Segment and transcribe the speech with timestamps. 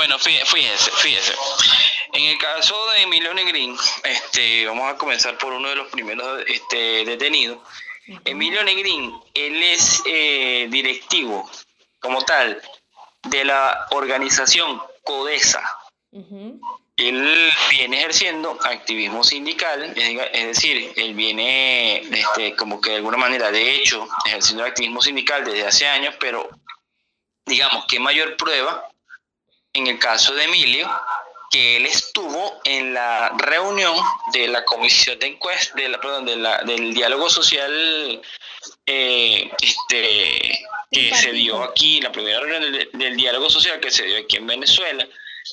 [0.00, 1.34] Bueno, fíjese, fíjese.
[2.14, 6.42] En el caso de Emilio Negrín, este, vamos a comenzar por uno de los primeros
[6.46, 7.58] este, detenidos.
[8.24, 11.50] Emilio Negrín, él es eh, directivo
[11.98, 12.62] como tal
[13.24, 15.62] de la organización CODESA.
[16.96, 23.50] Él viene ejerciendo activismo sindical, es decir, él viene este, como que de alguna manera,
[23.50, 26.48] de hecho, ejerciendo activismo sindical desde hace años, pero
[27.44, 28.89] digamos, ¿qué mayor prueba
[29.72, 30.88] en el caso de Emilio?
[31.50, 33.96] que él estuvo en la reunión
[34.32, 38.22] de la comisión de encuesta, de la, perdón, de la, del diálogo social
[38.86, 44.18] eh, este, que se dio aquí, la primera reunión del, diálogo social que se dio
[44.18, 45.06] aquí en Venezuela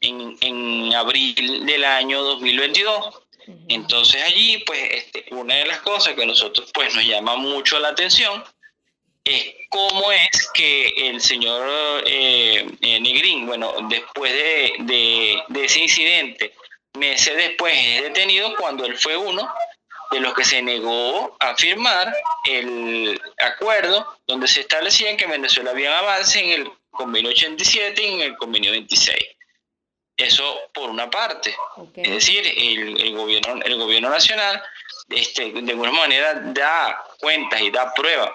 [0.00, 3.20] en, en abril del año 2022.
[3.68, 7.78] Entonces allí, pues, este, una de las cosas que a nosotros pues nos llama mucho
[7.78, 8.42] la atención
[9.24, 16.54] es cómo es que el señor eh, eh, Negrín, bueno, después de, ese incidente,
[16.92, 19.52] meses después es detenido cuando él fue uno
[20.10, 25.98] de los que se negó a firmar el acuerdo donde se establecía que Venezuela había
[25.98, 29.16] avance en el convenio 87 y en el convenio 26.
[30.16, 31.56] Eso por una parte.
[31.96, 34.62] Es decir, el, gobierno, el gobierno nacional
[35.08, 38.30] este, de alguna manera da cuentas y da pruebas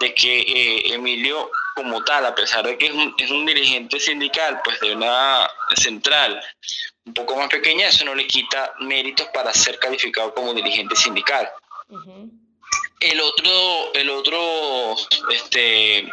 [0.00, 4.00] de que eh, Emilio como tal, a pesar de que es un, es un, dirigente
[4.00, 6.42] sindical, pues de una central
[7.04, 11.48] un poco más pequeña, eso no le quita méritos para ser calificado como dirigente sindical.
[13.00, 14.96] El otro, el otro,
[15.30, 16.06] este,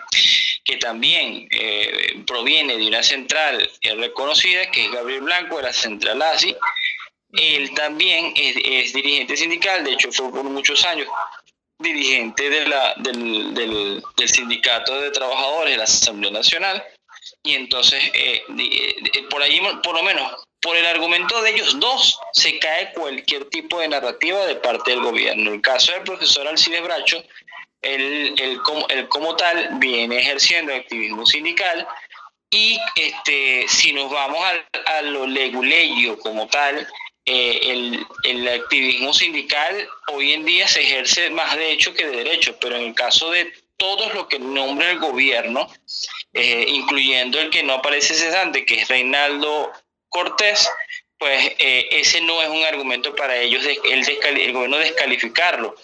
[0.64, 6.22] que también eh, proviene de una central reconocida, que es Gabriel Blanco, de la central
[6.22, 6.56] ASI,
[7.34, 11.08] él también es, es, dirigente sindical, de hecho fue por muchos años
[11.80, 16.84] dirigente de la, del, del, sindicato de trabajadores de la Asamblea Nacional
[17.44, 22.20] y entonces eh, eh, por allí por lo menos por el argumento de ellos dos
[22.34, 25.54] se cae cualquier tipo de narrativa de parte del gobierno.
[25.54, 27.24] El caso del profesor Alcides Bracho,
[27.82, 31.88] él, él, como, como tal viene ejerciendo activismo sindical
[32.50, 36.88] y este, si nos vamos a, a lo leguleyo como tal,
[37.30, 42.58] eh, el, activismo sindical hoy en día se ejerce más de hecho que de derecho,
[42.58, 45.68] pero en el caso de todos lo que nombra el gobierno,
[46.34, 49.70] eh, incluyendo el que no aparece cesante, que es Reinaldo
[50.08, 50.70] Cortés,
[51.18, 55.76] pues eh, ese no es un argumento para ellos el, el gobierno descalificarlo,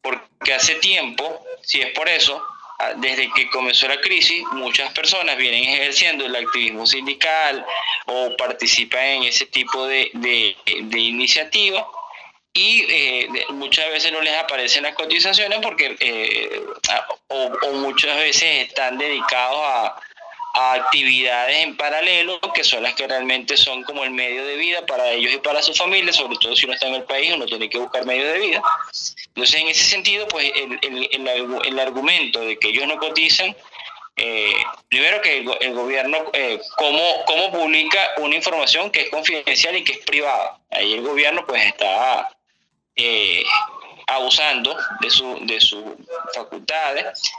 [0.00, 2.42] porque hace tiempo, si es por eso,
[2.96, 7.64] desde que comenzó la crisis, muchas personas vienen ejerciendo el activismo sindical
[8.06, 11.84] o participan en ese tipo de, de, iniciativas
[12.52, 16.62] y eh, muchas veces no les aparecen las cotizaciones porque eh,
[17.28, 20.00] o, muchas veces están dedicados a,
[20.60, 25.10] actividades en paralelo que son las que realmente son como el medio de vida para
[25.10, 27.68] ellos y para sus familias, sobre todo si uno está en el país, uno tiene
[27.68, 28.62] que buscar medio de vida.
[29.28, 31.28] Entonces, en ese sentido, pues el, el,
[31.64, 33.56] el, argumento de que ellos no cotizan,
[34.16, 34.54] eh,
[34.88, 39.92] primero que el, gobierno, eh, ¿cómo, ¿cómo, publica una información que es confidencial y que
[39.92, 40.58] es privada?
[40.70, 42.28] Ahí el gobierno pues está
[42.96, 43.42] eh,
[44.06, 45.84] abusando de, su, de sus
[46.34, 47.32] facultades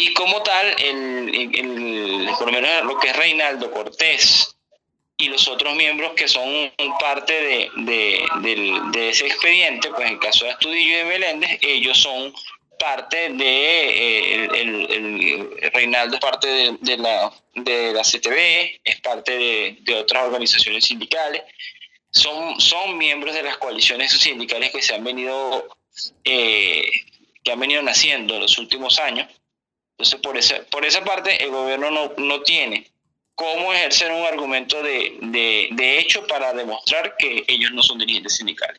[0.00, 4.56] y como tal, el, por lo menos lo que es Reinaldo Cortés
[5.18, 10.52] y los otros miembros que son parte de, ese expediente, pues en el caso de
[10.52, 12.32] Astudillo y de Meléndez, ellos son
[12.78, 16.48] parte de, eh, el, Reinaldo es parte
[16.80, 21.42] de, la, de la CTV, es parte de, otras organizaciones sindicales,
[22.10, 25.68] son, son miembros de las coaliciones sindicales que se han venido,
[26.24, 26.90] eh,
[27.44, 29.28] que han venido naciendo en los últimos años
[30.00, 32.90] entonces, por esa, por esa parte, el gobierno no, no tiene
[33.34, 38.36] cómo ejercer un argumento de, de, de hecho para demostrar que ellos no son dirigentes
[38.36, 38.78] sindicales.